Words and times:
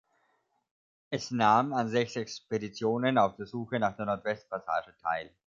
Es 1.11 1.29
nahm 1.29 1.73
an 1.75 1.87
sechs 1.87 2.15
Expeditionen 2.15 3.19
auf 3.19 3.35
der 3.35 3.45
Suche 3.45 3.77
nach 3.79 3.95
der 3.97 4.07
Nordwestpassage 4.07 4.95
teil. 4.99 5.31